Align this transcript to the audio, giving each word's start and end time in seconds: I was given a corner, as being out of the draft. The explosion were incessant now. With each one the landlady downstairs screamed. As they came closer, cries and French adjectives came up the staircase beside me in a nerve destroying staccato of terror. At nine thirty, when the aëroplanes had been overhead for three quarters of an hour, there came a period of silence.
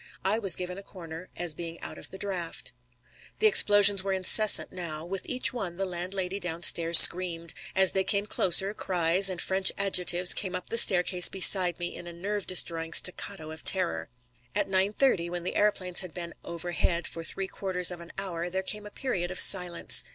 I 0.25 0.39
was 0.39 0.55
given 0.55 0.79
a 0.79 0.81
corner, 0.81 1.29
as 1.37 1.53
being 1.53 1.79
out 1.81 1.99
of 1.99 2.09
the 2.09 2.17
draft. 2.17 2.73
The 3.37 3.45
explosion 3.45 3.97
were 4.03 4.13
incessant 4.13 4.71
now. 4.71 5.05
With 5.05 5.29
each 5.29 5.53
one 5.53 5.77
the 5.77 5.85
landlady 5.85 6.39
downstairs 6.39 6.97
screamed. 6.97 7.53
As 7.75 7.91
they 7.91 8.03
came 8.03 8.25
closer, 8.25 8.73
cries 8.73 9.29
and 9.29 9.39
French 9.39 9.71
adjectives 9.77 10.33
came 10.33 10.55
up 10.55 10.69
the 10.69 10.77
staircase 10.79 11.29
beside 11.29 11.77
me 11.77 11.95
in 11.95 12.07
a 12.07 12.13
nerve 12.13 12.47
destroying 12.47 12.93
staccato 12.93 13.51
of 13.51 13.63
terror. 13.63 14.09
At 14.55 14.67
nine 14.67 14.91
thirty, 14.91 15.29
when 15.29 15.43
the 15.43 15.53
aëroplanes 15.53 15.99
had 15.99 16.15
been 16.15 16.33
overhead 16.43 17.05
for 17.05 17.23
three 17.23 17.47
quarters 17.47 17.91
of 17.91 18.01
an 18.01 18.11
hour, 18.17 18.49
there 18.49 18.63
came 18.63 18.87
a 18.87 18.89
period 18.89 19.29
of 19.29 19.39
silence. 19.39 20.03